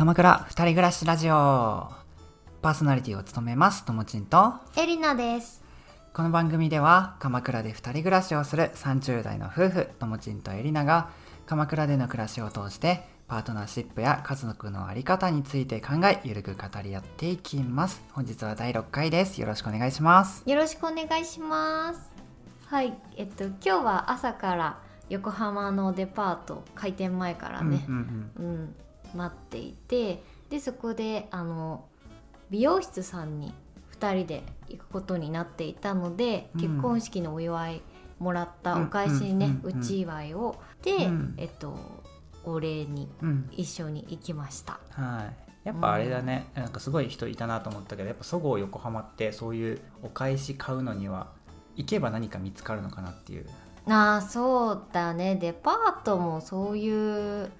[0.00, 1.34] 鎌倉二人暮らしラジオ。
[2.62, 4.54] パーソナリティを務めますともちんと。
[4.78, 5.62] エリナです。
[6.14, 11.10] この番組では鎌倉で二人暮らしをする30代の夫婦ともちんとエリナが
[11.44, 18.02] 鎌倉での暮らしを通してパートナーシップや家族のあり方について考えゆるく語り合っていきます。
[18.12, 19.38] 本日は第6回です。
[19.38, 20.44] よろしくお願いします。
[20.46, 22.10] よろしくお願いします。
[22.68, 24.78] はい、えっと今日は朝から
[25.10, 28.46] 横浜のデパート開店前からね、うんうん。
[28.46, 28.74] うん
[29.14, 31.84] 待っていて、でそこであの
[32.50, 33.54] 美容室さんに
[33.98, 36.60] 2人で行くことになっていたので、うん。
[36.60, 37.82] 結婚式のお祝い
[38.18, 39.70] もらったお返しにね、うん。
[39.72, 39.80] うん。
[39.80, 41.34] うち祝いをで、うん。
[41.36, 41.76] えっと
[42.44, 43.08] お礼に
[43.52, 44.80] 一緒に行きました。
[44.90, 45.50] はい。
[45.64, 51.28] やっぱあれだね、なんかすごい人いたなと思ったけどやっぱそごう横浜ってそういうお返し買うのには
[51.76, 53.46] 行けば何か見つかるのかなっていう。
[53.86, 55.36] ああそうだね。
[55.36, 57.50] デパートもそういう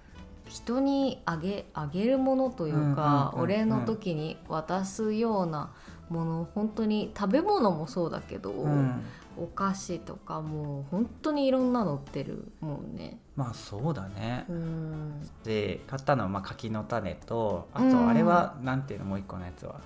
[0.51, 3.41] 人にあげあげるものというか、うんうんうんうん。
[3.45, 5.70] お礼の時に渡すような
[6.11, 9.03] もの本当に食べ物もそうだけど、うん。
[9.39, 13.21] お菓子とかもう本当にいろんなの売ってるもんね。
[13.37, 14.45] まあそうだね。
[14.48, 15.28] うん。
[15.45, 17.91] で買ったのはまあ柿の種とあうん。
[17.91, 19.81] とあれはなんていうのもう一個のやつは？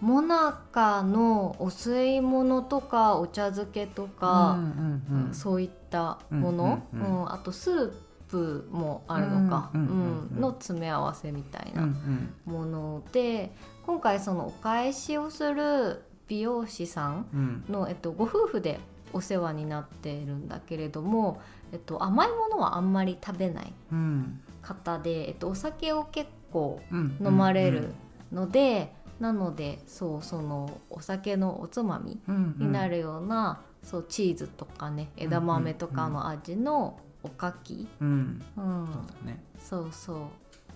[0.00, 5.34] もなかのお吸い物とかお茶漬けとか、うんうんうん。
[5.34, 7.22] そういったもの、うんうんうん。
[7.22, 7.32] うん。
[7.32, 7.92] あとスー
[8.28, 13.52] プもあるのか、ううんの詰め合わせみたいなんもので
[13.84, 17.64] 今回そのお返しをする美容師さんうん。
[17.68, 18.80] の、えっと、ご夫婦で
[19.12, 21.40] お世話になっているんだけれども、
[21.72, 24.40] えっと、甘いものはあんまり食べないうん。
[24.62, 27.94] 方で、えっと、お酒を結構うん飲まれる
[28.32, 32.18] ので、なのでそうそのお酒のおつまみ
[32.58, 38.42] になるるような、そうチーズとかね枝豆とかの味のおかき、うん。
[38.56, 38.86] うん。
[38.86, 39.44] そうだね。
[39.58, 40.18] そうそう。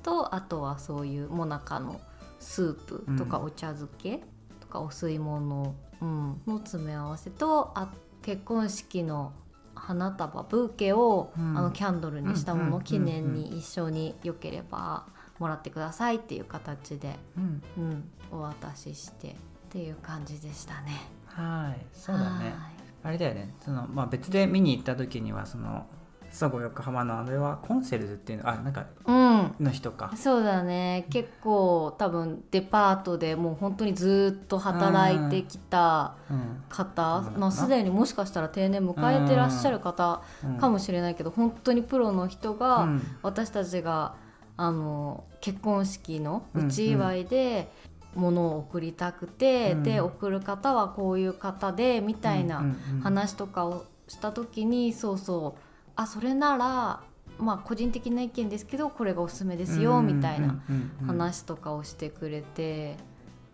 [0.02, 2.00] とあとはそういうもなかの
[2.38, 4.22] スープとかうんお茶漬け？
[4.60, 7.89] とかお吸い物、うん、の詰め合わせとあ
[8.22, 9.33] 結婚式の
[9.74, 11.58] 花束ブーケを、うん。
[11.58, 15.06] あのキャンドルにしたものを記念に一緒によければ
[15.39, 17.62] もらってくださいっていう形で、うん。
[17.78, 19.34] うん、お渡ししてっ
[19.70, 20.92] ていう感じでしたね。
[21.27, 21.86] はい。
[21.92, 22.46] そうだね。
[22.46, 22.55] はい。
[23.02, 23.55] あれだよね。
[23.64, 25.86] その、まあ、別で見に行った時にはその
[26.33, 29.55] そごう横浜のあれはコンシェルジュっていうのあなんかうん。
[29.61, 30.13] の人か。
[30.17, 31.07] そうだね。
[31.11, 36.63] 結構多分デパートでもう本当にずっと働いてきたうん。
[36.69, 37.23] 方。
[37.23, 37.39] そうなのかな。
[37.39, 40.57] まあ、すでにもしかしたら定年迎えてらっしゃる方うん。
[40.58, 43.02] かもしれないけど、本当にプロの人が、うん。
[43.23, 44.14] 私たちが
[44.57, 47.73] あの結婚式のうんうち祝いで
[48.14, 49.83] 物を送りたくて、うん。
[49.83, 53.01] で送る方はこういう方でみたいなうんうんうん。
[53.01, 57.01] 話とかをした時に、そうそうあそれなら
[57.39, 60.61] まあ個人的な意見ですけどこれがおすすめですよ、みたいな
[61.06, 62.96] 話とかをしてくれて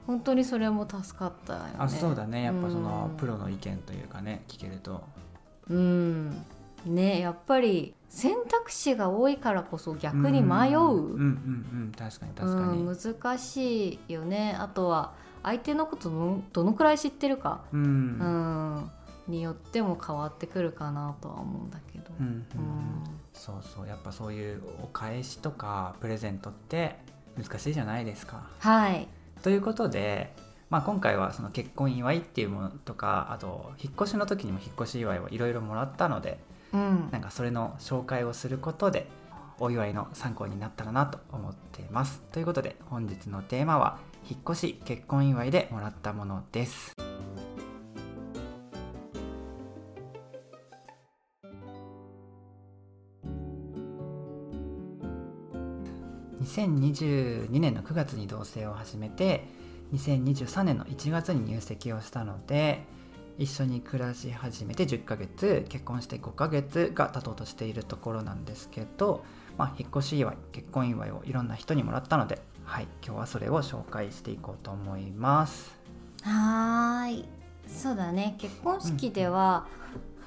[0.06, 1.70] 本当にそれも助かったよね。
[1.78, 2.44] あそうだね。
[2.44, 3.16] やっぱそのうん。
[3.16, 5.02] プロの意見というかね聞けると。
[5.69, 6.44] うん。
[6.84, 12.82] ねやっぱり選択肢が多いからこそ逆に迷う、うんうんうんうん確かに確かに。
[12.82, 14.56] うん難しいよね。
[14.58, 17.80] あとは相手のことのどのくらい知ってるか、うん。
[17.80, 18.91] うん
[19.28, 22.04] によっても変わってくるかなとは思うんだけど。
[22.20, 22.47] うんうんうん
[23.37, 26.97] そうそうやっぱそういうお返しとかプレゼントって
[27.36, 28.48] 難しいじゃないですか。
[28.59, 29.06] はい、
[29.42, 30.34] ということで、
[30.70, 36.38] まあ、今回はその結婚祝いっていうものとかあと引っ越しの時にも引っ越し祝いをいろいろもらったので
[36.72, 39.06] うんなんかそれの紹介をすることで
[39.60, 42.22] お祝いの参考になったらなと思っています。
[42.32, 43.98] ということで本日のテーマは
[44.28, 47.05] 引っ越し結婚祝いでもらったものです。
[56.56, 59.44] 2022年の9月に同棲を始めて
[59.92, 62.84] 2023年の1月に入籍をしたので
[63.38, 69.22] 一緒に暮らし始めて10ヶ月結婚して5ヶ月が経とうとしているところなんですけど、
[69.58, 75.78] まあ、引っ越し祝い結婚祝いをいろんな人にもらったので、はい、今日はそれを紹介していこうと思います。
[76.22, 77.28] はーい。
[77.68, 78.36] そうだね。
[78.38, 79.66] 結婚式では、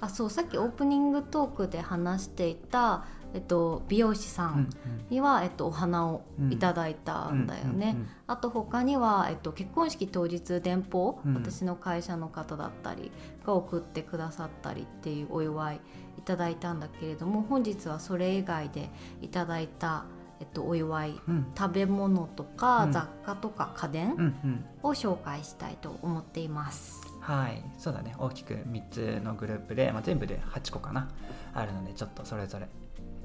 [0.02, 4.70] あそうさっきオープニングトークで話していた、えっと、美容師さうんん。
[5.10, 7.96] には、えっと、お花をいただいたんだよね。
[8.28, 11.34] あと他には、えっと、結婚式当日電報、うん。
[11.36, 13.12] 私の会社の方だったり
[13.46, 15.82] が送ってくださったりっていうお祝い
[16.18, 18.90] いただいたんだけれども本日はそれ以外で
[19.22, 20.06] いただいた、
[20.40, 21.52] えっと、お祝いうん。
[21.58, 22.92] 食べ物とか、うん。
[22.92, 24.34] 雑貨とか家電
[24.82, 27.02] を紹介したいと思っています。
[27.20, 27.64] はい。
[27.78, 28.16] そうだね。
[28.18, 31.10] 大きく3つのグループで、まあ、全部で8個かな。
[31.54, 32.68] あるのでちょっとそれぞれ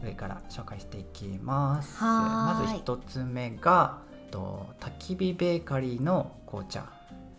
[0.04, 2.02] 上から紹介していきます。
[2.02, 3.98] まず一つ目が
[4.30, 6.84] と焚き火ベーカリーの紅茶。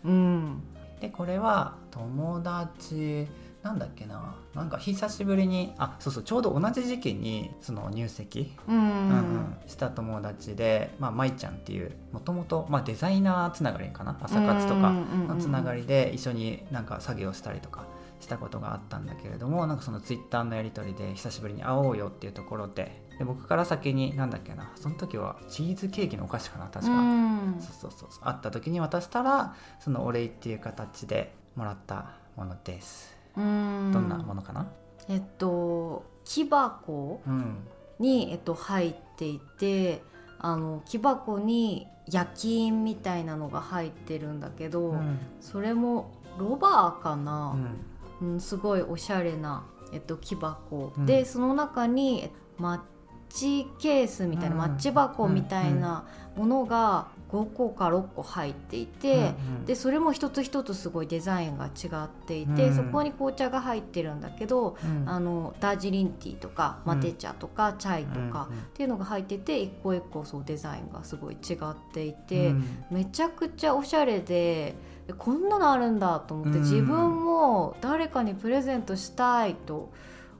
[0.04, 0.62] うん。
[1.00, 3.26] でこれは友達
[3.62, 4.34] なんだっけな。
[4.54, 8.76] なんか久しぶりにあそうそうちょうど同じ時期にその入籍、うん。
[8.76, 14.16] うんうんした友達で、まあ、舞ちゃんっていうもともとデザイナーつながりかな。
[14.22, 17.84] 朝活とかのつながりで一緒になんか作業したりとか
[18.20, 27.56] したことがあったんだけれどもなんかそのツイッターのやり取りで久しぶりに会おうよっていうところでで僕から先になんだっけなその時はチーズケーキのお菓子かな確か、うん。
[27.60, 28.20] そうそうそう。
[28.22, 33.90] 会った時に渡したらそのお礼っていう形でもらったものです、うん。
[33.92, 34.66] どんなものかな？
[35.08, 37.58] えっと木箱うん。
[37.98, 40.02] に、えっと、入っていて
[40.38, 45.18] あの木箱に焼き印みたいなのが入ってるんだけど、うん。
[45.40, 47.76] それもロバーかうな、ん
[48.20, 51.06] うんすごいおしゃれな、えっと、木箱、うん。
[51.06, 52.80] でその中にえマッ
[53.28, 54.58] チケースみたいな、うん。
[54.58, 62.76] マッチ箱みたいなものが5個か6個入っていて、うんでそれも一つ一つすごいデザインが違っていて、うん。
[62.76, 65.08] そこに紅茶が入ってるんだけど、うん。
[65.08, 66.96] あのダージリンティーとかうん。
[66.96, 72.64] マテ茶とかチャイとか、うんっていうのが入ってて一個一個そうデザインがすごい違っていて、うん。
[72.90, 74.74] めちゃくちゃおしゃれでえ
[75.14, 76.64] こんなのあるんだと思って、うん。
[76.64, 79.92] 自分も誰かにプレゼントしたいと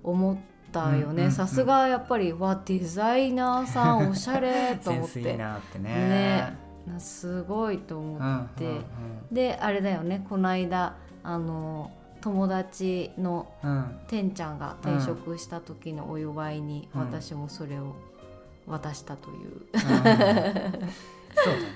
[0.02, 0.36] 思っ
[0.72, 1.02] たよね。
[1.02, 5.20] うんうんうんさすがやっぱりわデザイナーさんおしゃれと思って。
[5.36, 5.38] ね。
[5.78, 6.56] ね。
[6.86, 8.84] なすごいと思うんって、うん
[9.32, 10.24] であれだよね。
[10.28, 11.90] この間あの
[12.20, 13.70] 友達のうん。
[13.70, 17.00] うんてんちゃんが転職した時のお祝いにうん。
[17.02, 17.94] 私もそれを
[18.66, 19.62] 渡したという。
[19.74, 19.80] うん。
[19.80, 20.02] そうだ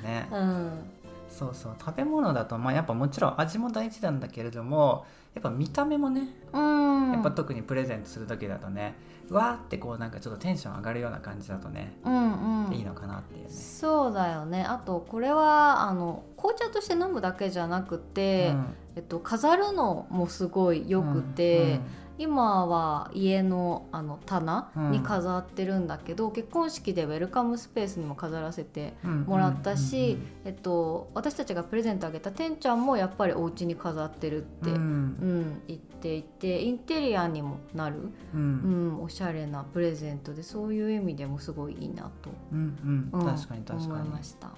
[0.02, 0.28] ね。
[0.32, 0.99] うん
[1.30, 7.12] そうそう食べ物だとまあやっぱもちろん味も大事なんだけれどもやっぱ見た目もねうん。
[7.12, 8.94] やっぱ特にプレゼントする時だとね、
[9.28, 12.72] うわーってこうなんかちょっとテンション上がるような感じだとね、うんうん。
[12.72, 13.50] いいのかなっていうね。
[13.50, 14.62] そうだよね。
[14.62, 18.54] あとこれはあの紅茶として飲むだけじゃなくて、
[18.96, 21.80] えっと、飾るのもすごいよくて、
[22.20, 37.96] 今は家のあの棚に飾ってるんだけど、結婚式でウェルカムスペースにも飾らせてもらったし、えっと、私たちがプレゼントあげたてんちゃんもやっぱりお家に飾ってるって、ううんん言っていてインテリアにもなる、
[38.34, 43.20] ううんんおしゃれなプレゼントでそういう意味でもすごいいいなと、うんうん。
[43.20, 44.08] うん確かに確思かに。
[44.08, 44.50] いました。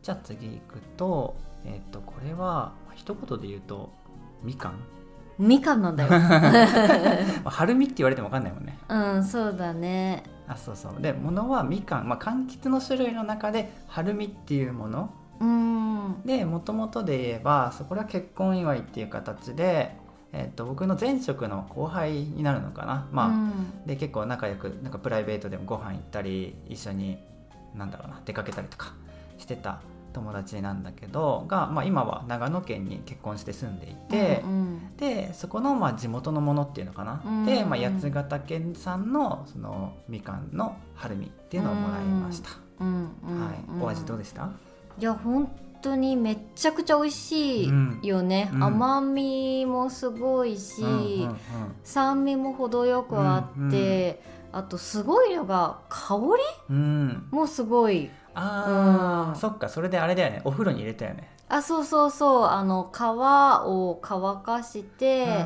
[0.00, 1.36] じゃあ次行くと
[1.66, 3.90] えっ、とこれは一言で言うと
[4.42, 4.74] みかん
[5.40, 6.10] みかんなんだよ。
[6.12, 6.18] ま
[7.46, 10.22] あ春みって言われても分かんないもんねうん、そうだね。
[10.46, 15.10] あそうそうでものはみかん、まあ、柑橘の種類の中で春みっていうもの
[15.40, 16.22] うん。
[16.24, 19.96] でもともとで言えばそこは結婚祝いっていう形で、
[20.32, 27.18] えっと僕の前職の後輩になるのかなまあ、うんで結構仲良くなんかプライベートでもご飯行ったり一緒に
[27.74, 28.92] なんだろうな出かけたりとか
[29.38, 29.80] してた
[30.12, 44.50] 友達なんだけどが、まあ、今は長野県に結婚して住んでいて、うんでそこのまあ地元のものっていうのかな、うんで、まあ、八ヶ県産のそのみかんの春みっていうのをもらいました、うんうんはい、お味どうでした？
[44.98, 51.36] いや本当にめっちゃくちゃ美味しいよね、うん甘みもすごいし、うんうんうん。
[51.82, 56.16] 酸味も程よくあって、あとすごいのが香
[56.68, 59.36] うん、りもすごいあー、うん。
[59.36, 60.42] そっかそれであれだよね。
[60.44, 62.46] お風呂に入れたよね、あそうそうそう。
[62.46, 65.44] あの皮を乾かして、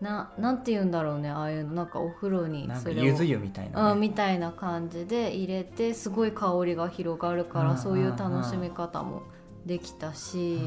[0.00, 1.30] うななんて言うんだろうね。
[1.30, 1.74] ああいうの。
[1.74, 2.96] なんかお風呂にそれを。
[2.96, 9.22] かゆず湯みたいな、ね、うん、みたいな感じで入れてすごい香りが広がるから、うんそういう楽しみ方も
[9.66, 10.58] できたし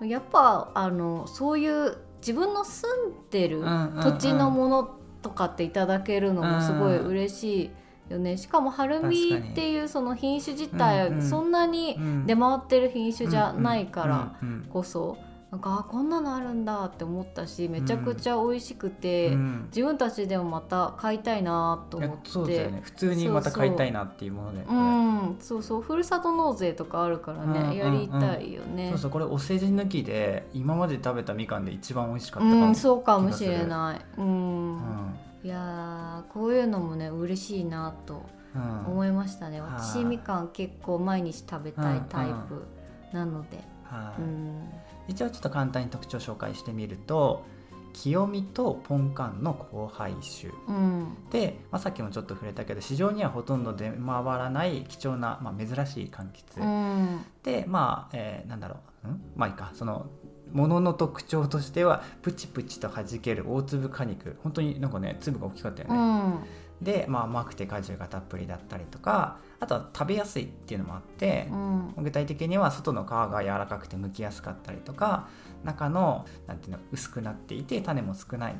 [0.00, 0.08] う、ん。
[0.08, 4.02] やっぱあのそういう自分の住んでるうんうんうん。
[4.02, 7.70] 土地のものとかっていただけるのもすごい嬉しい
[8.10, 9.52] よね、しかもハルミ確かに。
[9.52, 12.26] っていうその品種自体、そんなにうん。
[12.26, 14.36] 出回ってる品種じゃないから
[14.70, 15.16] こそ、
[15.50, 19.64] なんかあこんなのあるんだって思ったしめちゃくちゃ美味しくて、うん。
[19.68, 22.70] 自分たちでもまた買いたいなと思って。
[22.70, 22.80] ね。
[22.82, 25.80] 普通にまた買いたいなっていうものでうん、そうそう。
[25.80, 28.90] ふるさと納税とかあるからね、うんうんやりたいよね。
[28.90, 29.10] そうそう。
[29.12, 34.20] これお世辞抜きで今まで食べたみかんで一番美味しかったかも、うん、そうかもしれない。
[34.20, 38.24] うん、うんいやーこういうのもね嬉しいなと
[38.54, 38.86] うん。
[38.86, 39.60] 思いましたね。
[39.60, 39.70] はい。
[39.72, 42.64] 私みかん結構毎日食べたいタイプ
[43.12, 44.22] なので、はい。
[44.22, 44.68] うん、
[45.08, 47.44] 一応ちょっと簡単に特徴を紹介してみると
[47.92, 59.20] 清見とポンカンの交配種うん、で、まあ、さっきもちょっと触れたけど市場にはほとんど出回らない貴重な、まあ、珍しい柑橘、うん、でまあ、えーなんだろう、ん？
[59.36, 59.70] まあいいか。
[59.74, 60.06] その
[60.54, 64.36] ものの特徴としてはプチプチと弾ける大粒果肉。
[64.42, 66.38] 本当になんかね粒が大きかったようね、ん、
[66.80, 71.94] で、まあ、甘くて果汁がたっぷりだったりとかあとは食べやすいっていうのもあって、うん。
[71.98, 75.28] 具体的には外の皮が柔らかくて剥きやすかったりとか
[75.64, 78.56] 中のなんていうの薄くなっていて種も少ない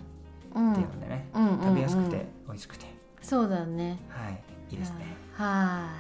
[0.55, 1.43] うんっていうのでね、うん。
[1.43, 2.87] うんうん食べやすくて美味しくて。
[3.23, 4.01] そうだね。
[4.09, 4.43] はい。
[4.71, 5.95] いいですね、は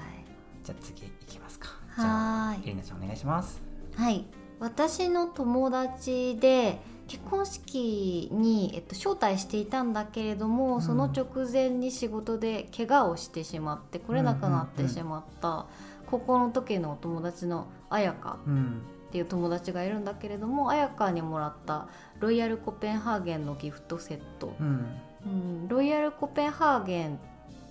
[0.64, 1.68] じゃあ次いきますか。
[1.96, 3.62] じゃあエリナちゃんお願いします。
[3.94, 4.26] はい
[4.60, 10.82] 私の友達で結婚式に、えっと、招待していたんだけれども、うん。
[10.82, 15.66] その直前に仕事で怪我をしてしまって来れなくなってしまった、
[16.06, 18.82] 高校の時のお友達の彩香うん。
[19.08, 21.86] っていう友達がいるんだけれども彩香にもらった
[22.18, 24.86] ロイヤルコペンハーゲンのギフトセット、うん。
[25.24, 27.18] うん、ロイヤルコペンハーゲンっ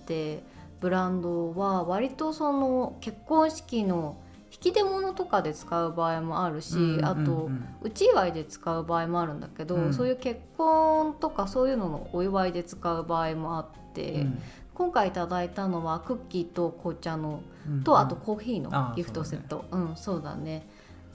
[0.06, 0.42] て
[0.80, 4.23] ブランドは割とその結婚式の引
[4.64, 7.64] き出物とかで使う場合もあるし、うんあと、うん。
[7.82, 9.94] うち祝いで使う場合もあるんだけど、うん。
[9.94, 14.38] そういう結婚とかそういうののお祝いで使う場合もあって、うん。
[14.74, 19.64] 今回いただいたのはクッキーと紅茶のうんとあとコーヒーああのギフトセット。
[19.70, 20.66] うんそうだね。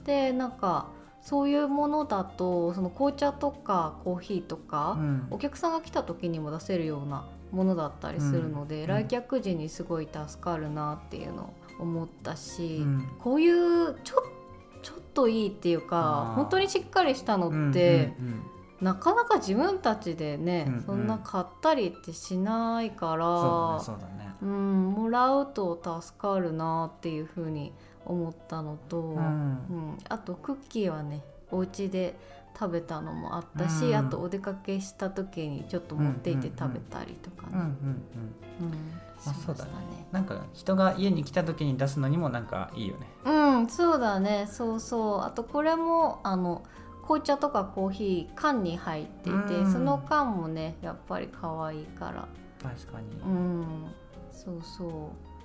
[0.04, 0.86] でなんか
[1.20, 5.26] そういうものだとその紅茶とかコーヒーとか、うん。
[5.30, 8.88] お客さんが来た時にも出せるようなものだったりするので、うん。
[8.88, 13.08] 来客時にすごい助かるなっていうのを思ったし、うん。
[13.18, 14.22] こういうちょ
[14.82, 18.42] ちょっといいっていうか本当にしっかりしたのって、うんうん
[18.80, 20.82] なかなか自分たちでね、うんうん。
[20.84, 23.26] そんな買ったりってしないから。
[23.26, 24.34] うんそうだねそうだね。
[24.40, 27.74] うん、もらうと助かるなっていうふうに
[28.06, 29.20] 思ったのと、ううん。
[29.20, 32.16] んあとクッキーはねお家で
[32.58, 33.94] 食べたのもあったし、うん。
[33.96, 37.74] あとお出かけした時にちょっと持っていて食べたりとかね、うんうんうん。
[37.74, 39.70] うんまあそうだね。
[40.12, 43.06] なんか人が家に来た時に出すのにもなんかいいよね。
[43.24, 44.48] うんそうだね。
[44.50, 45.20] そうそう。
[45.22, 46.62] あとこれもあの
[47.02, 49.72] 紅茶とかコーヒー缶に入っていて、うん。
[49.72, 52.28] その缶もねやっぱり可愛いから。
[52.62, 53.06] 確かに。
[53.24, 53.86] うん。
[54.32, 54.90] そうそう。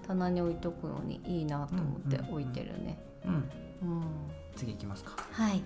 [0.08, 3.00] 棚に置いとくのにいいなと思って置いてるね。
[3.26, 3.34] うん。
[3.34, 4.04] うん。
[4.56, 5.12] 次行きますか。
[5.32, 5.64] はい。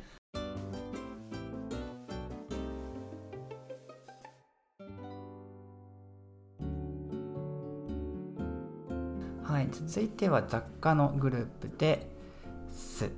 [9.50, 12.06] はい続いては雑貨のグループで
[12.72, 13.10] す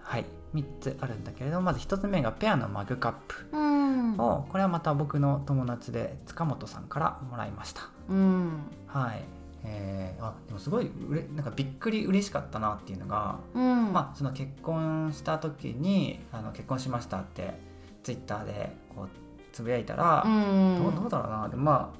[0.00, 4.16] はい3つあるんだけれどもまず1つ目がペアのマグカップうん。
[4.18, 8.64] をこれはまた僕の友達で塚本さんからもらいましたうん。
[8.88, 9.22] はい
[9.62, 13.92] えー、あでもすごいうれなんかびっくり嬉しかったなっていうのが、うん。
[13.92, 17.54] まあその結婚した時にあの結婚しましたって
[18.02, 19.08] ツイッターでこう
[19.52, 20.82] つぶやいたら、うん。
[20.82, 21.98] どうどうだろうなでもまあ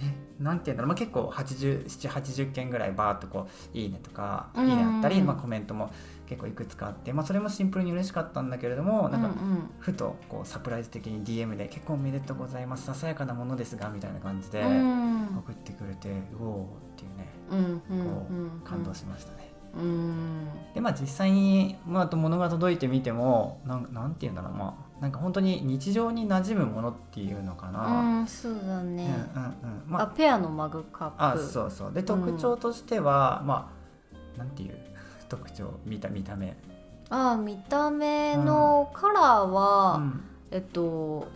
[0.00, 5.90] えなんていうんだろう、まあ、結構8780件ぐらいバーっとこう「いいね」とか「いうんいね」あったり、まあ、コメントも
[6.26, 15.18] 結構いくつかあって、まあ、それもシンプルに嬉しかったんだけれどもなんかうんふとこうサプライズ的に DM で「結婚おめでとうございますささやかなものですが」みたいな感じでうん。
[15.38, 16.08] 送ってくれて
[16.40, 16.66] 「うおー」っ
[16.96, 17.38] ていうね。
[17.48, 19.50] こう感動しましたね。
[19.74, 20.48] うん。
[20.74, 27.86] でまあ実際に、まあ、あと物が届いてみてもなんなんていうんだろうまあなんか本当に日常に馴染むものっていうのかな。
[27.86, 29.14] うん、そうだね。
[29.34, 29.82] うんうんうん。
[29.86, 31.14] まあ、あペアのマグカップ。
[31.18, 31.92] あそうそう。
[31.92, 33.70] で特徴としては、ま
[34.36, 34.74] あなんていう？
[35.28, 35.70] 特徴？
[35.84, 36.56] 見た見た目、
[37.10, 40.20] あ、見た目のカラーは、うん。
[40.50, 41.28] えっと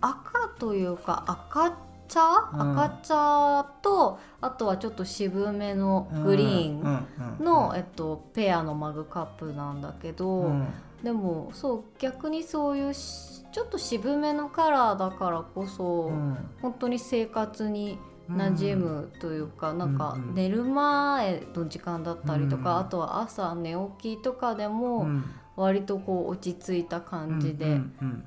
[0.00, 1.76] 赤というか赤
[2.08, 2.20] 茶、
[2.52, 2.80] うん。
[2.82, 7.06] 赤茶とあとはちょっと渋めのグリーン
[7.40, 10.66] ンの、えっと、ペアのマグカップなんだけど、うん
[11.02, 16.36] でもそう逆にそういうしちょっと渋めのカラーだからこそ、うん。
[16.60, 17.98] 本当に生活に
[18.30, 20.34] 馴染むというか、なんかうんうん。
[20.34, 25.24] 寝る前の時間だったりとか、うんあとは朝寝起きとかでも、うん。
[25.56, 27.80] 割とこう落ち着いた感じで、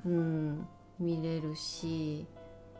[0.04, 0.66] うん、
[0.98, 2.26] 見れるし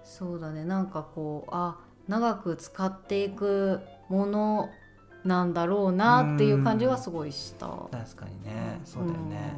[0.03, 0.65] そうだね。
[0.65, 1.77] なんかこうあ
[2.09, 4.69] 長く使っていくもの
[5.25, 7.69] なんだろうなっていう感じはすごいした。
[7.93, 8.81] 確かにね。
[8.85, 9.55] そうだよね、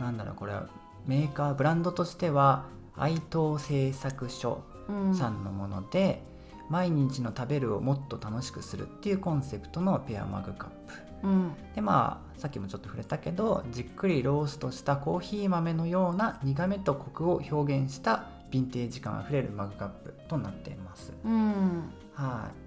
[0.00, 0.68] なんだろうこれは
[1.06, 2.64] メーカーブランドとしては
[2.96, 6.22] 愛東製作所うん、さんのもので、
[6.68, 11.26] 毎日の食べるをもっと楽しくするっていうコンセプトのペアマグカップ。
[11.26, 11.52] うん。
[11.74, 21.12] でまあさっきもちょっと触れたけどじっくりローストしたコーヒー豆のような苦めとコクを表現したヴィンテージ感あふれるマグカップとなっています。
[21.24, 21.90] うん。
[22.14, 22.65] はい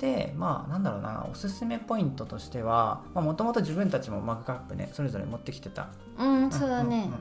[0.00, 5.88] でまあなんだろうなおすすめポイントとしてはもともと自分たちもマグカップねそれぞれ持ってきてた。
[6.18, 7.14] うん、そうだね、んんん。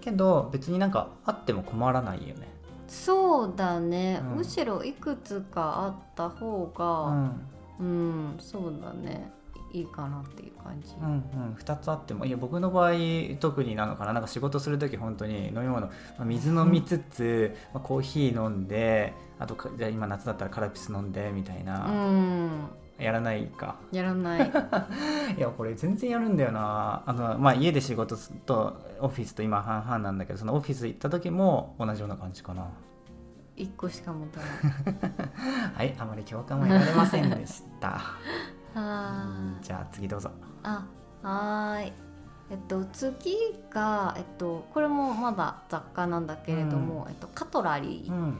[0.00, 2.48] けど別になんかあっても困らないよね。
[2.88, 4.36] そうだね、うん。
[4.36, 7.40] むしろいくつかあった方うがん。
[7.80, 9.30] うん、そうだね。
[9.72, 12.92] いいかなっていう感じ、うんうん、2つあってもいや僕の場合
[13.40, 14.12] 特になのかな。
[14.12, 19.12] なんか仕事する時本当に飲み物、まあ、水飲みつつ、まあ、コーヒー飲んで
[19.44, 22.68] あとかじゃあ今夏だったらカラピス飲んでみたいな、うん。
[22.98, 23.76] やらないか。
[23.92, 24.40] やらない。
[25.36, 27.02] いやこれ全然やるんだよな。
[27.04, 32.68] あの、まあ、家で仕事とオフィスと今半々なんだけどそのオフィス行った時も同じような感じかな。
[33.54, 34.48] 一個しか持たない。
[35.76, 38.00] はいあまり共感は得られませんでした。
[38.74, 40.30] あじゃあ次どうぞ。
[40.62, 40.86] あ
[41.22, 41.92] はーい。
[42.50, 43.36] えっと次
[43.70, 48.38] がえっとこれもまだ雑貨なんだけれども、えっとカトラリー、うん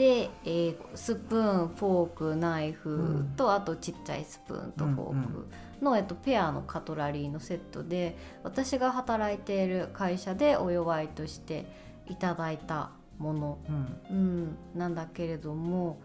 [0.00, 3.24] で、えースプーンフォークナイフうん。
[3.36, 5.46] と、あとちっちゃいスプーンとフォーク
[5.82, 11.66] の、えっと、ペアのカトラリーのセットで私が働いている会社でお祝いとして
[12.06, 14.00] いただいたもの、うん。
[14.10, 16.00] うん、なんだけれども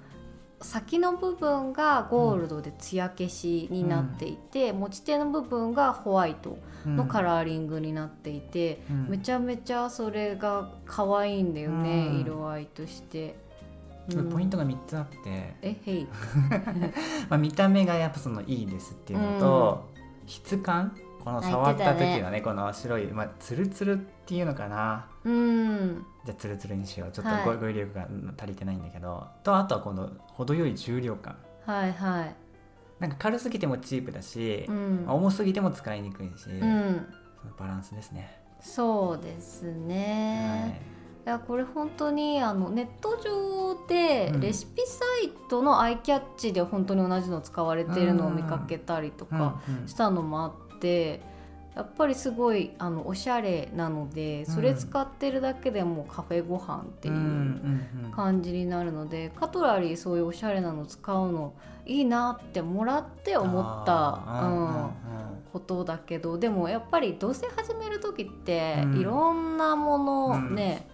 [0.60, 9.08] 先の部分がゴールドで艶消しになっていて、持ち手の部分がホワイトのカラーリングになっていて、うん。
[9.10, 12.20] めちゃめちゃそれが可愛いんだよね、うん。
[12.20, 13.45] 色合いとして。
[14.10, 14.30] うん。
[14.30, 16.08] ポイントが3つあって、えへい。
[17.30, 19.90] まあ、見た目がやっぱそのいいですっていうのと、
[20.26, 20.96] 質感。
[21.24, 25.08] この触った時のねこの白い、まあ、ツルツルっていうのかな。
[25.24, 26.06] うん。
[26.24, 27.12] じゃあツルツルにしよう。
[27.12, 27.44] ちょっはい。
[27.44, 29.28] と語,、語彙力がうん足りてないんだけど。
[29.44, 31.36] とあとはこの程よい重量感。
[31.66, 32.36] はいはい。
[33.00, 35.04] なんか軽すぎてもチープだしう、ん。
[35.06, 37.08] まあ重すぎても使いにくいし、うん。
[37.42, 40.95] そのバランスですね、そうですね、はい
[41.26, 44.42] いやこれ本当にあのネット上でうん。
[44.42, 51.22] レシピサイトのアイキャッチで本当に同じの使われているのを見かけたりとかしたのもあって
[51.76, 61.54] やっぱりすごいあのおしゃれなのでそれ使ってるだけでもうカフェご飯っていう感じになるのでカトラリーそういうおしゃれなの使うの
[61.86, 64.22] いいなってもらって思った。
[64.44, 65.06] うん
[65.56, 69.00] ことだけどでもやっぱり同棲始める時って、うん。
[69.00, 70.54] いろんなものうん。
[70.54, 70.86] ね、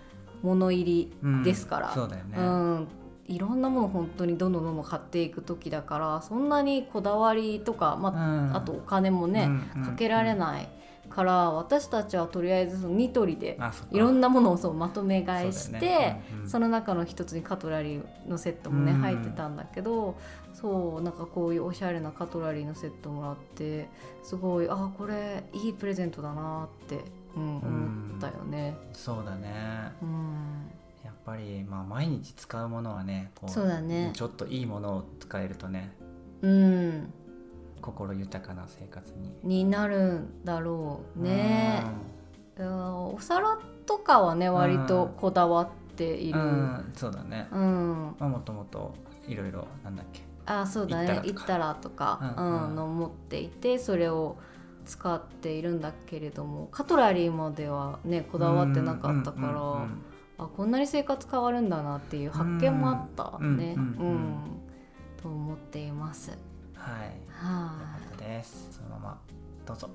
[0.41, 1.91] 物入りうんですから。
[1.93, 2.87] そうだよね、うん、
[3.27, 8.15] いろんなもの本当にどんどんどんどん買っていく時だからそんなにこだわりとか、まうん。
[8.53, 10.67] あ、あとお金もね、うんかけられない
[11.09, 13.59] から私たちはとりあえずそのニトリで
[13.91, 16.23] いろんなものをそうまとめ買いしてそうだよね。
[16.33, 20.17] うんうんその中の一つにカトラリーのセットもね、うん入ってたんだけど
[20.53, 23.89] そうなんかこういうおしゃれなカトラリーのセットもらって
[24.23, 27.03] すごいあこれいいプレゼントだなって、うん、
[27.35, 28.75] 思ったよね。
[28.93, 29.91] そうだね。
[30.01, 30.71] うん。
[31.03, 34.11] やっぱり、まあ、毎日使うものはねこそうだね。
[34.13, 35.91] ちょっといいものを使えるとね
[36.41, 37.13] うん。
[37.81, 39.13] 心豊かな生活
[39.43, 39.63] に。
[39.63, 41.83] になるんだろうね。
[42.57, 46.39] いやお皿とかはね割とこだわっていうん、る。
[46.39, 48.93] うんそうだね、うん、まあ、もともと
[49.27, 50.21] いろいろなんだっけ。
[50.45, 52.69] あそうだね「行ったたら」とか、ううんん。
[52.69, 54.37] うんの持っていてそれを
[54.85, 60.01] 使っているんだけれどもカトラリーまではねこだわってなかったから、うんうんうん
[60.41, 63.75] あこんなに生活変わるんだなっていう発見もあったね。
[63.77, 64.61] うんうんうんうん
[65.21, 66.31] と思っています。
[66.73, 67.05] はい。
[67.05, 68.69] よはかったです。
[68.71, 69.17] そのまま
[69.67, 69.87] どうぞ。
[69.87, 69.91] い、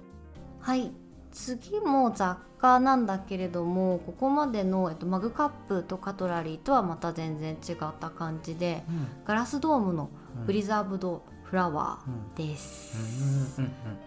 [0.60, 0.92] はい。
[1.32, 8.84] 次も雑貨なんだけれどもここまでの、えっと、マグカップとカトラリーとはまた全然違った感じで
[9.26, 10.08] ガラスドームの
[10.46, 13.60] プリザーブドフラワーです。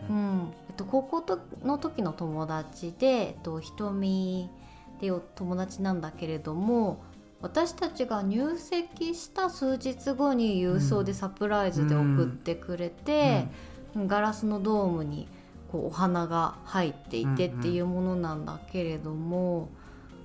[0.09, 4.49] うんと、高校との時の友達で、えっと、瞳
[4.97, 7.03] っていう友達なんだけれども
[7.41, 13.47] 私たちが入籍した数日後に郵送でサプライズで送ってくれて、
[13.95, 15.29] ガラスのドームに
[15.71, 19.69] こうお花が入っていてっていうものなんだけれども、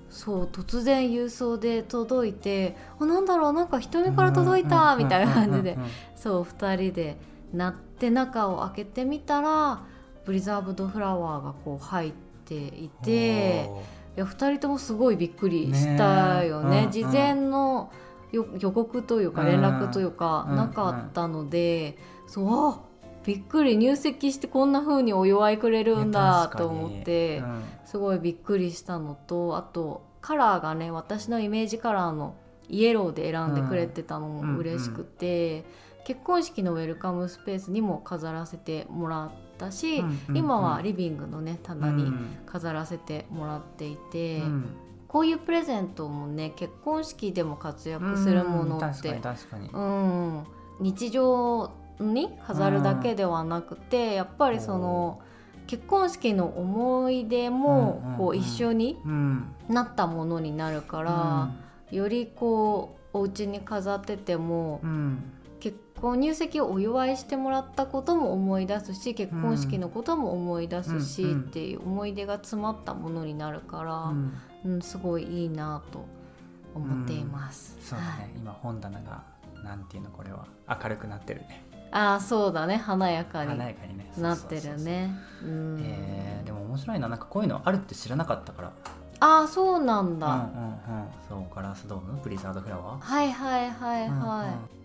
[0.09, 7.17] そう突然郵送で届いてあなんだろうなんか瞳から届いたみたいな感じでうんうんうんそう2人で
[7.53, 9.83] なって中を開けてみたら
[10.25, 12.11] プリザーブドフラワーがこう入っ
[12.45, 13.69] ていて
[14.17, 16.85] いや2人ともすごいびっくりしたよね。
[16.85, 17.91] ね事前の
[18.31, 20.55] よ予告というか連絡というかうん。
[20.55, 22.79] なかったので、そうあ
[23.25, 23.77] びっくり。
[23.77, 27.39] 入籍してこんな風にお祝いくれるんだと思って。
[27.39, 27.63] うん。
[27.85, 32.35] すごいびっくりしたのとあとカラーがね私のイメージカラーの
[32.67, 35.65] イエローで選んでくれてたのも嬉しくて、
[36.05, 44.65] 結婚式のウェルカムスペースにも飾らせてもらったし、うんうん今はリビングのね棚にうん飾らせてもらっていて、うん。
[45.07, 49.09] こういうプレゼントもね結婚式でも活躍するものって
[49.73, 50.43] うん、
[50.81, 55.21] 日常に飾るだけではなくて、やっぱりその
[55.67, 58.17] 結婚式の思い出もうんうんうん。
[58.17, 59.55] こう一緒にうん。
[59.69, 61.51] なったものになるから、
[61.91, 74.33] よりこうお家に飾っててもうん結婚入籍をお祝いしてもらったことも思い出すし結婚式のことも思い出すし、うんうんっていう思い出が詰まったものになるから、うん。
[74.65, 76.05] うんすごいいいなと
[76.73, 77.77] 思っています。
[77.81, 79.23] そうだね、今本棚が
[79.63, 80.45] なんていうのこれは。
[80.67, 81.63] 明るくなってるね。
[81.91, 82.77] ああそうだね。
[82.77, 85.15] 華やかになってるね。
[85.43, 85.79] うん。
[85.81, 87.07] えーでも面白いな。
[87.07, 88.71] なんかこういうのあるって知らなかったから
[89.19, 90.27] ああそうなんだ。
[90.27, 90.49] うんうんうん。
[91.29, 92.19] そうガラスドーム？
[92.23, 92.99] ブリザードフラワー？
[92.99, 94.09] はいはいはいはい。
[94.09, 94.17] うんうん。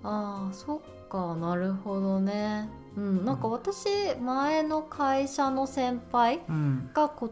[0.05, 2.69] ああそっかなるほどね。
[2.97, 3.89] うんなんか私
[4.21, 6.91] 前の会社の先輩うん。
[6.95, 7.27] が寿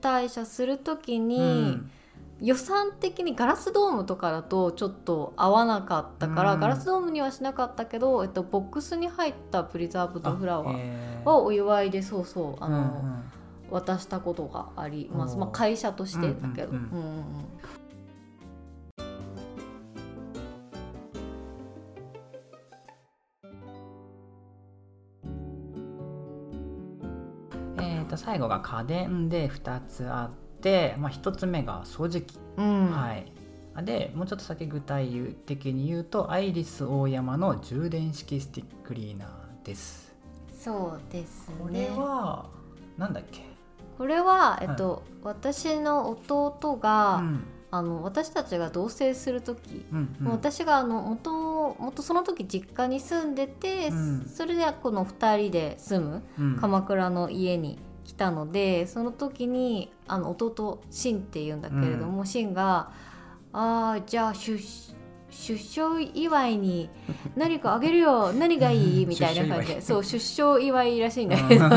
[0.00, 1.90] 退社するときに、うん。
[2.42, 6.60] 予算的にガラスドームとかだとちょっと合わなかったから、うん。
[6.60, 11.30] ガラスドームにはしなかったけど、えっと、ボックスに入ったプリザーブドフラワーえー。
[11.30, 13.22] をお祝いでそうそうあの、うんうん
[13.70, 16.70] 渡したことがあります、まあ、会社としてだけど。
[16.70, 16.80] うんう
[28.16, 32.90] 最後が家電で2つあって、まあ、1つ目が掃除機、うん。
[32.90, 33.32] はい。
[33.82, 40.14] でもうちょっと先具体的に言うとアイリスオーヤマの充電式スティッククリーナーです。
[40.52, 41.54] そうですね。
[41.58, 42.50] これは
[42.98, 43.40] なんだっけ、
[44.00, 47.44] これは、えっと私の弟が、うん。
[47.72, 50.26] あの私たちが同棲する時、うんうん。
[50.26, 51.30] もう私があの元
[51.78, 54.24] もとその時実家に住んでて、うん。
[54.24, 56.56] それでこの2人で住むうん。
[56.56, 62.90] 鎌倉の家に来たのでその時にあの弟シンっていうんだけれども、シンが
[63.52, 64.58] 「あーじゃあ出
[65.30, 66.88] 出生祝いに
[67.36, 69.74] 何かあげるよ何がいい?」みたいな感じ。
[69.74, 71.68] でそう出生祝いらしいんだけど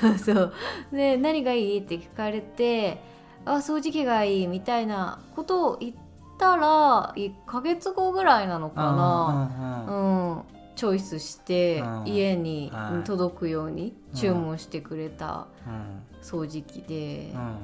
[0.00, 0.52] そうそう。
[0.92, 1.78] で何がいい？
[1.78, 3.00] って聞かれて
[3.46, 5.94] 「あ掃除機がいい」みたいなことを言っ
[6.38, 9.86] たら1ヶ月後ぐらいなのかな。
[9.88, 9.92] う
[10.40, 10.42] ん
[10.76, 12.08] チョイスしてうん。
[12.08, 13.04] 家にはい。
[13.04, 16.02] 届くように注文してくれたうん。
[16.20, 17.56] 掃除機で、うん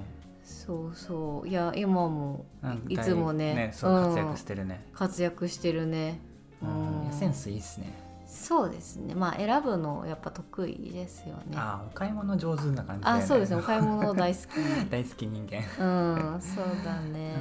[0.50, 1.48] そうそう。
[1.48, 2.44] いや今も
[2.88, 3.70] いつもね。
[3.72, 4.04] そううん。
[4.06, 6.20] 活躍してるね、活躍してるね、
[6.62, 7.12] うん。
[7.12, 7.92] センスいいっすね、
[8.26, 9.14] そうですね。
[9.14, 11.56] まあ選ぶのやっぱ得意ですよね。
[11.56, 13.10] あお買い物上手な感じね。
[13.10, 13.56] あそうですね。
[13.56, 14.46] お買い物大好き。
[14.90, 17.34] 大好き人間、うんそうだね。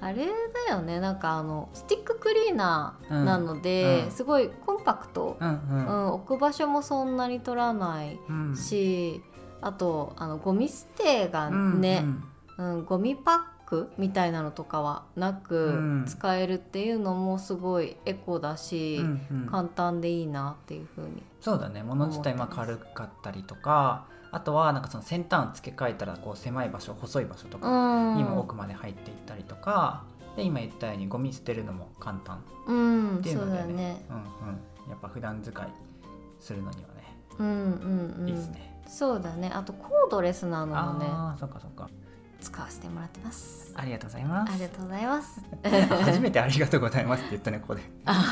[0.00, 0.26] あれ
[0.68, 1.00] だよね。
[1.00, 4.10] なんかあのスティッククリーナーなので、うん。
[4.10, 8.56] すごいコンパクト、うんううんん、置く場所もそんなに取らないうん。
[8.56, 9.22] し、
[9.60, 12.04] あとあのゴミ捨てがね、
[12.58, 16.04] うんゴミパックみたいなのとかはなく、うん。
[16.06, 19.46] 使えるっていうのもすごいエコだし、うんうん。
[19.46, 21.82] 簡単でいいなっていうふうにそうだね。
[21.82, 28.16] 物自体まあ軽かったりとかあとはなんかその先端付け替えたらこう狭い場所細い場所とかうん。
[28.16, 30.04] にも奥まで入っていったりとか、
[30.36, 33.58] で今言ったようにゴミ捨てるのも簡単うんっていうのでね。
[33.58, 34.06] だね。
[34.08, 35.68] うんうん、やっぱ普段使い
[36.40, 38.28] するのにはね、うんうんうん。
[38.28, 39.50] いいですねそうだね。
[39.52, 41.88] あとコードレスなのもねああそっかそっか。
[42.40, 43.72] 使わせてもらってます。
[43.74, 44.52] ありがとうございます。
[44.52, 45.40] ありがとうございます。
[46.04, 47.82] 初めてありがとうございますって言ったねここで。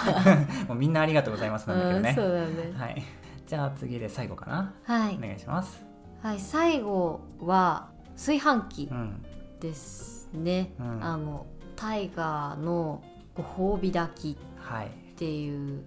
[0.68, 2.72] もうみんなありがとうございますなんだけどね、うんそうだね。
[2.76, 3.02] はい。
[3.46, 4.72] じゃあ次で最後かな。
[4.84, 5.16] はい。
[5.16, 5.84] お、願いします。
[6.22, 9.24] はい、最後は炊飯器うん。
[9.60, 11.04] ですね、うん。
[11.04, 13.02] あのタイガーの
[13.34, 15.84] ご褒美炊きはい、っていう、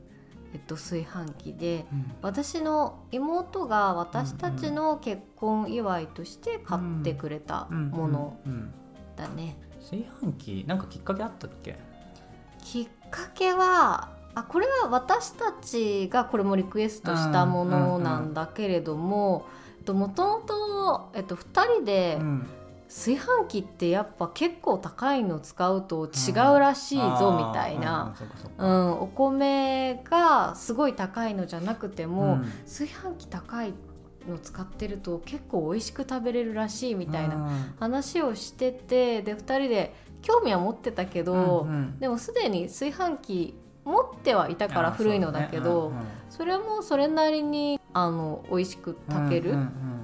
[0.57, 2.11] えっと、炊飯器でうん。
[2.23, 8.37] 私の妹が私たちの結婚祝いとして買ってくれたもの
[9.15, 9.55] だね。
[9.81, 11.77] 炊飯器なんかきっかけあったっけ？
[12.63, 19.45] きっかけはあこれは私たちがこれもリクエストしたものなんだけれども
[19.87, 21.35] もともと2
[21.75, 22.47] 人でうん
[22.87, 28.15] 炊飯器ってやっぱ結構高いの使うと違うらしいぞみたいな、
[28.57, 32.51] うんうん、お米がすごい高いのじゃなくても、うん。
[32.65, 33.73] 炊飯器高い
[34.27, 41.99] の使ってると結構美味しく食べれるらしいみたいな話をしててで2人で興味は持ってたけど、うんうん。
[41.99, 45.93] でもすでに炊飯器持ってはいたから古いのだけど
[46.29, 49.96] そ,、れもそれなりにあの美味しく炊ける、うんうん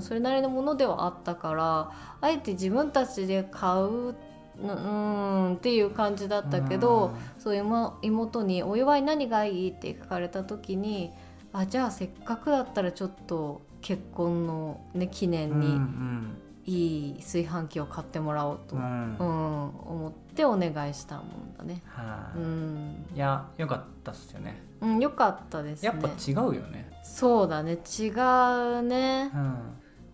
[0.00, 4.14] それなりのものではあったからあえて自分たちで買う
[4.62, 11.10] うんっていう感じだったけど、そう妹妹に「お祝い何がいい?」って聞かれた時に
[11.52, 21.26] あじゃあせっかくだったらちょっと結婚の、ね、記念うんにうんいい炊飯器を買ってもらおうと、ううんん思ってお願いしたもん
[21.58, 21.82] だね。
[21.84, 25.88] はいうん、いやよかったっすよねうん、よかったですね。
[25.88, 29.36] やっぱ違うよねそうだね違うねう。
[29.36, 29.56] ん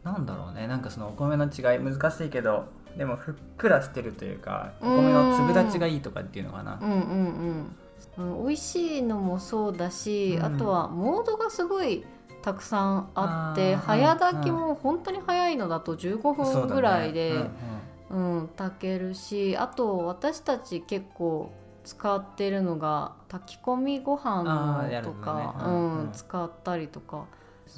[0.04, 0.66] なんだろうね。
[0.66, 6.78] なんかそのお米の違い難しいけどでもふっくらしてるというかお米の粒立ちがいいとかっていうのかな。
[6.80, 7.74] うんうん
[8.18, 10.44] うん、うん、美味しいのもそうだし、うん。
[10.44, 12.04] あとはモードがすごい
[12.42, 17.50] たくさんあって早炊きも本当に早いのだと15分ぐらいで
[18.08, 21.52] うん炊けるしあと私たち結構
[21.84, 25.70] 使ってるのが炊き込みご飯のとか、ねう
[26.08, 27.26] ん、使ったりとか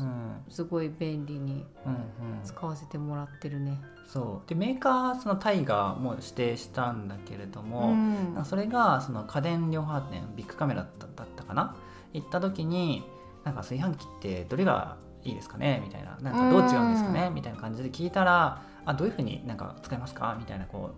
[0.00, 0.42] うん。
[0.48, 2.40] すごい便利にうんうん。
[2.44, 3.80] 使わせてもらってるね。
[4.06, 4.48] そう。
[4.48, 11.76] でメーカーそのタイがもう指定したんだけれどうも、んそれがその家電量販店ビッグカメラだっただったかな？
[12.12, 13.02] 行った時に
[13.44, 15.80] なんか炊飯器ってどれがいいですかね？
[15.84, 16.18] みたいな。
[16.20, 17.30] なんかどう違うんですかね？
[17.30, 20.36] みたいな感じで聞いたらあどういうふうになんか使いますか？
[20.38, 20.90] みたいなこ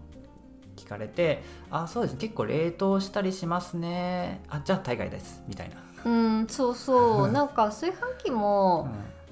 [0.77, 2.13] う聞かれてあそうです。
[2.15, 4.43] ね結構冷凍したりしますね。
[4.49, 5.45] あじゃあ大概です。
[5.47, 7.29] みたいな、うん、そうそう。
[7.33, 8.89] なんか炊飯器も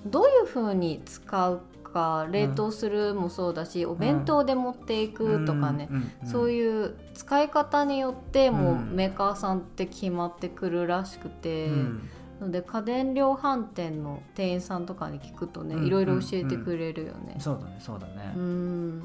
[0.07, 1.61] どういう風に使う
[1.93, 5.89] か冷凍するもそうだし、お弁当で持っていくとかね、
[6.25, 8.93] そうういう使い方によってもううん。
[8.95, 12.09] メーカーさんって決まってくるらしくて、ん。
[12.41, 15.87] ので家電量販店の店員さんとかに聞くとね、うん。
[15.87, 17.37] いろいろ教えてくれるよね。
[17.39, 19.03] そうだねそうだね、ういん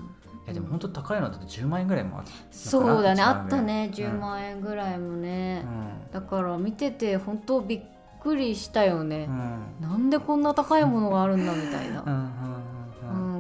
[0.48, 3.22] やでも本当高いのだと10万円ぐらいもあるそうだね。
[3.22, 3.86] あったね。
[3.86, 3.94] うん。
[3.94, 5.66] 10万円ぐらいもね、
[6.12, 7.82] うだから見てて本当びっ
[8.22, 9.90] くりしたよね、んうん。
[9.90, 12.02] なんでこんな高いものがあるんだみたいな。
[12.02, 12.48] う、んうん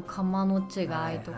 [0.07, 1.33] 釜の違いとかね、はいはい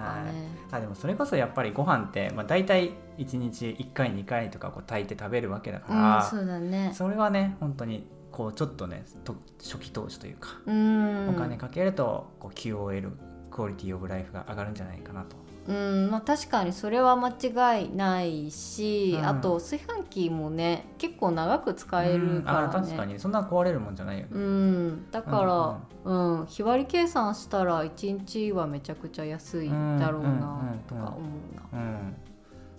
[0.72, 6.92] あでもそれこそやっぱりご飯って、まあ、大体1日1回2回とかこう炊いて食べるわけだかうんら、そうだね。
[6.94, 11.30] それはね本当にこうちょっとねと初期投資というか、うん。
[11.30, 13.12] お金かけるとこう QOL
[13.50, 15.36] クオリティオブライフが上がるんじゃないかなと。
[15.67, 24.30] うんまあ、確かにそれは間違いないし、うんあと炊飯器もね結構長く使えるからね、うんあ確かにそんな壊れるもんじゃないよね。
[24.32, 31.80] うん、だから、うん日割り計算したら1日はめちゃくちゃ安いだろうなとか思うな。
[31.80, 32.15] うん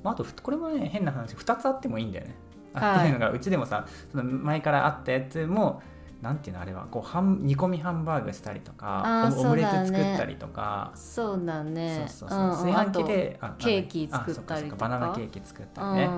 [0.02, 2.30] まあ、あとふこれもね変な話2つあってもいいんだよね。
[2.30, 2.40] はい
[2.72, 5.82] あっていうのがうちでもさその前からあったやつも
[6.22, 10.92] なんていうのあれはこうハン煮込みハンバーグしたりとかオムレツ作ったりとか。
[10.94, 12.06] そうだね。
[12.08, 12.38] そうそうそう。
[12.38, 14.88] うん炊飯器であケーキ作ったりとか。
[14.88, 15.96] バナナケーキ作ったうん。
[15.96, 16.10] りね、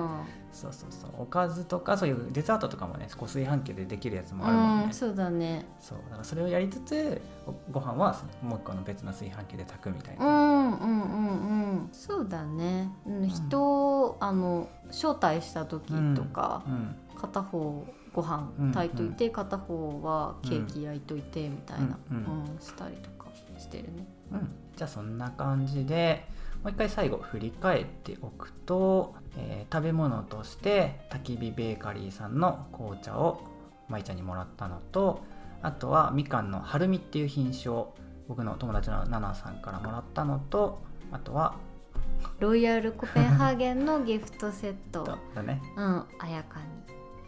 [0.51, 1.11] そうそうそう。
[1.19, 5.65] おかずとかそういうデザートとかもねこう炊飯器でできるやつもあるもんね、うん、そうだね。
[5.79, 5.99] そう。
[6.09, 10.39] だからそれをやりつつごご飯はもう一個の別の炊飯器で炊くみたいな、うんう
[10.69, 10.99] んうん
[11.77, 16.95] うんそうだね、うん、人を、あの招待した時とか、うん。
[17.15, 22.55] 片方ご飯うん炊いといて、片方はケーキ焼いといてみたいな、ううん。
[22.55, 24.07] んしたりとかしてるね。
[24.31, 26.25] うん、じゃあそんな感じで
[26.63, 33.41] もう一回最後振り返っておくと、えー食べ物として焚き火ベーカリーさんの紅茶を
[33.89, 35.23] 舞ちゃんにもらったのと
[35.63, 37.95] あとはみかんのはるみっていう品種を
[38.27, 41.55] 僕の友達のナナさんからもらったのとあとは
[42.39, 45.03] ロイヤルコペンハーゲンのギフトセット、
[45.35, 45.61] だね。
[45.75, 46.65] うん、あやかに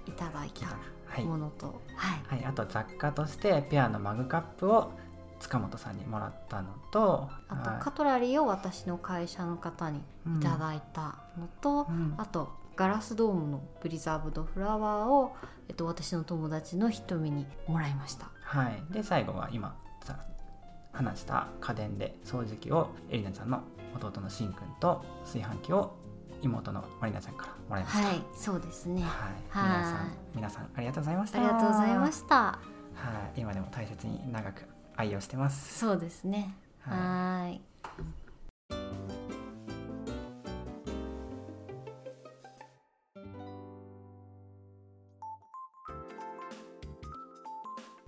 [0.05, 4.91] いただいたものと、はい、はい、あと雑貨としてペアのマグカップを
[5.39, 7.79] 塚本さんにもらったのとあとはい。
[7.81, 12.15] カトラリーを私の会社の方にいただいたのと、うん。
[12.17, 15.35] あとガラスドームのプリザーブドフラワーを、
[15.69, 18.29] えっと、私の友達の瞳にもらいました。
[18.41, 20.19] はい、で最後は今さ
[20.91, 23.61] 話した家電で掃除機をエリナちゃんの
[23.95, 25.95] 弟のしんくんと炊飯器を
[26.45, 28.07] 妹のマリナちゃんからもらいました。
[28.07, 29.01] はい、そうですね。
[29.01, 29.09] はい、
[29.49, 31.39] はい皆さん皆さんありがとうございました。
[31.39, 32.35] ありがとうございました。
[32.35, 32.59] は
[33.35, 34.63] い、今でも大切に長く
[34.95, 35.79] 愛用してます。
[35.79, 36.55] そうですね。
[36.79, 37.61] はい。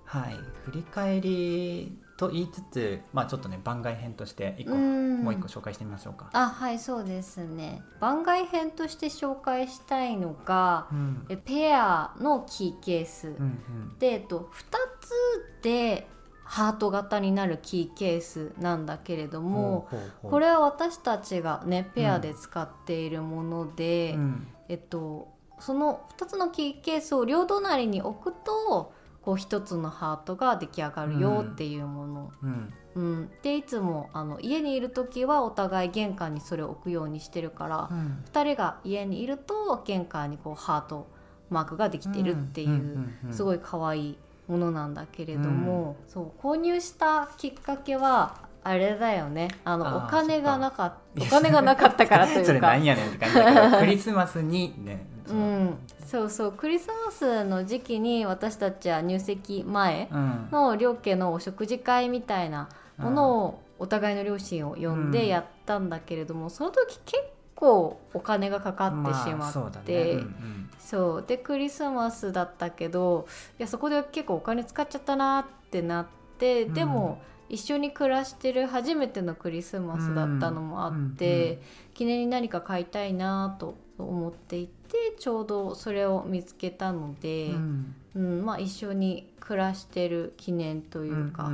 [0.06, 5.24] はい、振り返りと言いつつ、まあちょっとね番外編として一個うん。
[5.24, 6.30] もう一個紹介してみましょうか。
[6.34, 7.82] あ、はい、そうですね。
[8.00, 14.00] 番外編として紹介したいのが、うん、えペアのキーケース、うんうん。
[14.00, 14.66] で、えっと、2
[15.00, 16.08] つで
[16.44, 19.88] ハート型になるキーケースなんだけれども、
[20.24, 24.48] これは私たちがねペアで使っているもので、うん。
[24.70, 28.94] えっと、その2つのキーケースを両隣に置くと
[29.28, 32.74] こう1つのハートが出来上がるよっていうもの、うん。
[32.96, 33.30] うん。
[33.44, 38.24] でいつもあの家にいる時はお互い玄関にそれを置くようにしてるから、うん。
[38.32, 41.08] 2人が家にいると玄関にこうハート
[41.50, 49.50] マークができてるっていう、すごいい可愛いものなんだけれども、そう購入したきっかけはあれだよね。
[49.66, 51.38] あのお金がなかっそっか。
[51.38, 52.54] お金がなかったからとそいうか。
[52.54, 55.78] れなんやねんって感じだけどクリスマスにね、う、そうん。
[56.06, 60.48] そうそうクリスマスの時期に私たちは入籍前うん。
[60.52, 67.22] の両家のお食事会みたいなものをお互いの両親を呼んでやったんだけれども、その時結
[67.56, 69.82] 構お金がかかってしまそうだね。
[69.82, 70.70] って、うんうん。
[70.80, 71.26] そう。
[71.28, 73.28] でクリスマスだったけど
[73.60, 81.62] いやそこで結構お金使っちゃったなってなって、でも一緒に暮らしてる初めてのクリスマスだったのもあって、
[81.98, 88.46] 記念に何か買いたいなと思っていてちょうどそれを見つけたので、うん。
[88.46, 91.52] まあ、一緒に暮らしてる記念というか、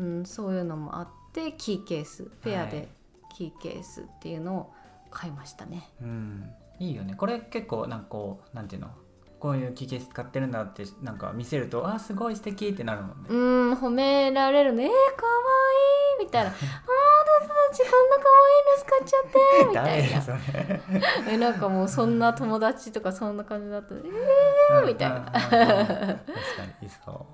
[0.00, 2.88] うんそういうのもあってキーケースペアで
[3.36, 4.72] キーケースっていうのを
[5.10, 5.88] 買いましたね。
[6.00, 6.50] はい、うん。
[6.80, 7.14] いいよね。
[7.14, 8.88] これ結構なんかこうなんていうの？
[9.38, 13.28] こういうキーケース使ってるんだってなんか見せるとあすごい素敵ってなるもんね。
[13.28, 15.32] うん褒められるねえー、かわ
[16.18, 16.50] いいみたいな。
[16.50, 16.56] ああ
[17.70, 18.16] 私たちこんな
[18.76, 21.30] 使っちゃってみたいな。
[21.32, 25.20] えなんかもうそんな友達とかそんな感じだったえー、みたいな。
[25.20, 25.56] 確か
[26.80, 27.26] にいそう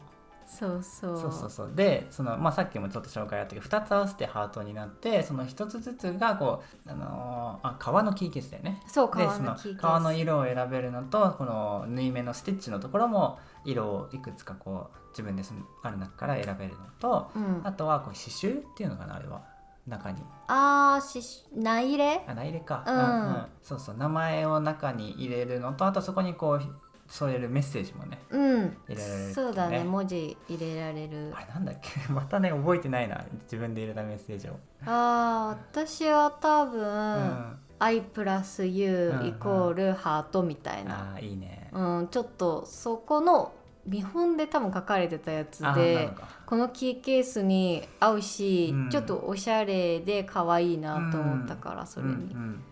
[0.47, 1.33] そうそうそう。
[1.33, 1.73] そうそう。
[1.75, 8.83] でその、まあ、さっきもちょっと紹介あったけど2つ合わせてハートになってその1つずつがこう、あのー、あ革のキーケースだよね。
[8.87, 9.81] そう革のキーケース。
[9.81, 15.43] 革の色を選べるのとこの縫い目のステッチのところも色をいくつかこう自分で
[15.83, 19.43] ある中から選べるのと、うん、あとはこう刺繍っていうのかなあれは
[19.87, 20.23] 中に。
[20.49, 21.21] ああし
[21.55, 22.25] 内入れ？
[22.29, 23.97] あ内入れか、うん、うん、そうそう。
[23.97, 26.61] 名前を中に入れるのとあとそこにこう
[27.09, 29.85] 添えるメッセージもね、うん、入れられる、ね、そうだね。
[29.85, 31.33] 文字入れられる。
[31.35, 31.91] あれなんだっけ？
[32.13, 33.25] またね覚えてないな。
[33.43, 34.53] 自分で入れたメッセージを。
[34.87, 43.53] ああ私は多分、うん、I プラス U イコールハートみたいな、うん、あいいね、うん、ちょっとそこの
[43.87, 46.11] 見本で多分書かれてたやつで
[46.47, 52.63] このキーケースに合うし、うん、ちょっとおしゃれで可愛いなと思ったから、それに、うん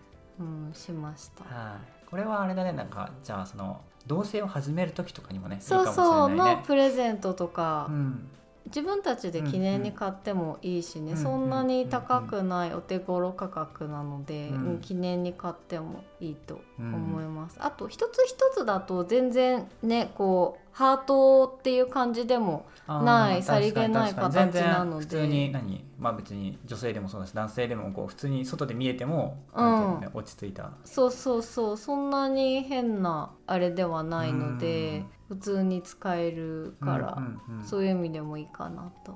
[0.73, 2.71] しました、はい、これはあれだね。
[2.71, 8.27] なんかじゃあその同棲を始める時とかにもねそうそう、ね、のプレゼントとか、うん、
[8.73, 25.05] 自分たちで記念に買ってもいいしね、うんうん、そんなに高くないお手頃価格なので、うん、記念に買ってもいいと思います、うん、あと一つ一つだと全然ねこうハートっていう感じでもないさりげない形なので。
[25.05, 25.83] 普通に何？
[25.99, 30.71] まあ別に女性でもそうだし男性でもこう普通に外で見えても、うん、ね、落ち着いた。
[30.85, 31.77] そうそうそう。
[31.77, 39.13] そんなに変なあれではないので、普通に使えるから、うんうんうん、そういう意味でもいいかなと、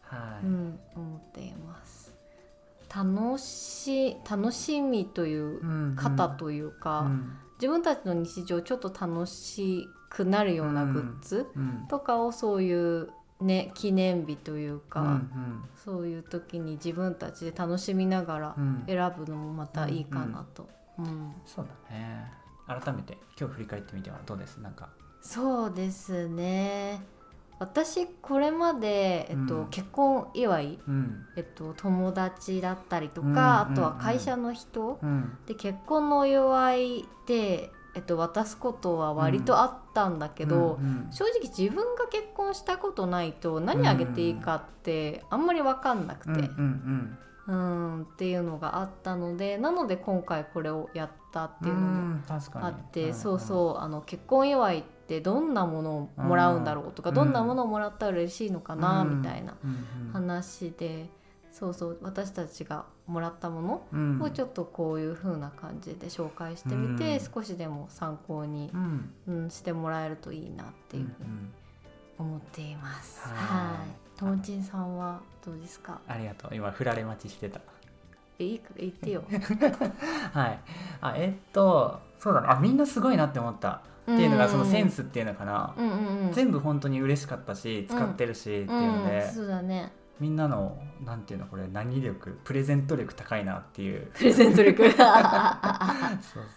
[0.00, 0.46] はい。
[0.46, 2.14] うん、思っています。
[2.94, 11.46] 楽し楽しみという方というか、うんうん、自分たちの日常ちょっと楽しくなるようなグッズ
[11.90, 13.10] とかをそういう
[13.42, 20.66] ね記念日というか、うんうん、そういう時に自分たちで楽しみながら選ぶのもまたいいかなと。
[20.98, 22.32] うん、うん、そうだね。
[22.66, 24.56] 改めて今日振り返ってみてはどうです？
[24.56, 24.88] なんか
[25.20, 27.02] そうですね。
[27.58, 35.00] 私これまで、えっと、うん、結婚祝い、うん、えっと、友達だったりとか、うん、あとは会社の人、
[35.46, 40.78] で結婚のお祝いでえっと、渡すことは割とあったんだけど、
[41.10, 52.20] 正直自分が結婚したことないと何あげていいかってあんまり分かんなくて、うん、うん、っていうのがあったのでなので今回これをやったっていうのも
[52.54, 59.54] あって、そうそうあの結婚祝いってどんなものをもらうんだろうとか、どんなものをもらったら嬉しいのかな、みたいな
[60.12, 61.10] 話で。
[61.50, 71.30] そうそう私たちがもらったものをちょっとこういう風な感じで紹介してみて、うん、少しでも参考に、うん、うん、してもらえるといいなっていうふうに
[72.18, 73.22] 思っています。
[73.26, 74.18] うん、はい。
[74.18, 76.00] ともちんさんはどうですか？
[76.06, 76.54] ありがとう。
[76.54, 77.60] 今振られ待ちしてた。
[78.38, 79.24] えい言ってよ。
[80.32, 80.60] はい。
[81.00, 82.48] あえっとそうだね。
[82.50, 83.82] あみんなすごいなって思った
[84.14, 89.92] っていうのがそのセンスっていうのかな、うんうんうん、全部本当に嬉しかったし使ってるしっていうので、そうだね。
[90.18, 94.10] みんなのなんていうのこれ何力プレゼント力高いなっていう。
[94.14, 94.90] プレゼント力。
[94.90, 94.98] そう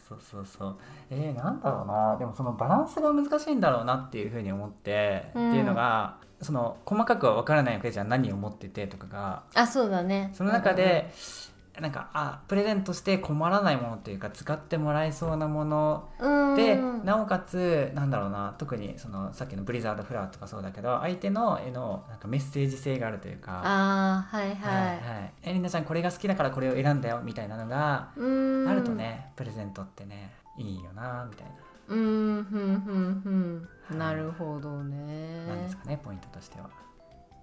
[0.10, 0.78] そうそうそう。
[1.12, 2.16] えー、なんだろうな。
[2.18, 8.10] でもそのバランスが難しいんだろうなっていうふうに思って、うん、っていうのがその細かくは分からないわけじゃん。
[8.10, 9.44] 何を持っててとかが。
[9.54, 10.32] あそうだね。
[10.34, 11.12] その中で、
[11.46, 16.10] うんなんかあプレゼントして困らないものというか使ってもらえそうなもの
[16.58, 31.54] でなおかつなんだろうな特にそのさっきのブリザードフラワーとかそうだけど相手の絵のなんかメッセージ性があるというかあはいはい、はいはい、えりなちゃんこれが好きだからこれを選んだよみたいなのがあるとねプレゼントってねいいよなみたいな。
[31.88, 35.46] うんふんふんふんなるほどね。
[35.46, 36.70] なんですかねポイントとしては。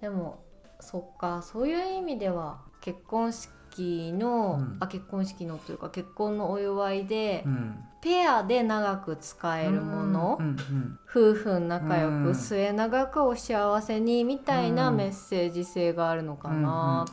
[0.01, 0.43] でも
[0.79, 17.05] そっかそういう意味では結婚式式の、うん、あ結婚式のというか結婚のお祝いで、うん、ペアで長く使えるもの、うんうん、夫婦仲良く末永くお幸せにみたいなメッセージ性があるのかな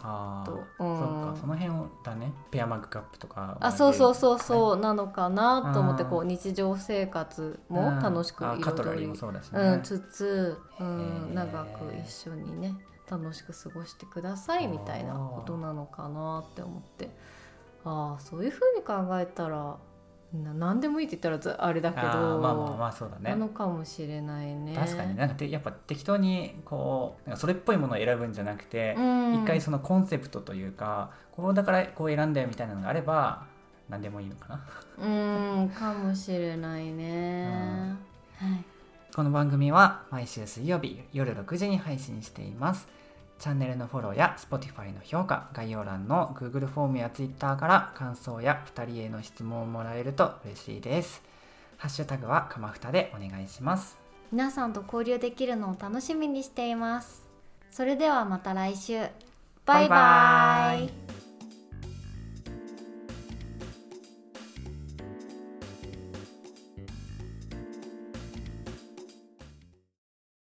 [0.45, 0.91] と、うん。
[0.91, 2.33] うん、そっかその辺だね。
[2.51, 9.15] ペアマグカップとか、あそうそうそうそうなのかなと思ってこう日常生活も楽しく彩り、ね、
[9.53, 12.75] うん、つつ、うん、長く一緒にね
[13.11, 17.11] 楽しく過ごしてくださいみたいなことなのかなって思って。
[17.85, 19.77] ああそういうふうに考えたら
[20.35, 23.31] な何でもいいって言ったらあれだけどまあまあまあそうだね。
[23.31, 24.75] なのかもしれないね。
[24.75, 33.47] 確かになんかやっぱ適当にこうそれっぽいものを選ぶんじゃなくて、うん、一回そのコンセプトというかこうだからこう選んだよみたいなのがあれば
[33.89, 34.65] 何でもいいのかな。
[34.99, 37.97] うんかもしれないね、
[38.43, 38.65] うん、はい、
[39.17, 42.87] この番組は毎週水曜日夜6時に配信しています
[43.39, 51.23] チャンネルのフォローや Spotify の評価、概要欄の Google フォームや Twitter から感想や2人への質問をもらえると嬉しいです。
[51.79, 53.97] ハッシュタグはかまふたでお願いします。
[54.31, 57.27] 皆さんと交流できるのを楽しみにしています。
[57.71, 58.99] それではまた来週。
[59.65, 61.16] バイバイバイバ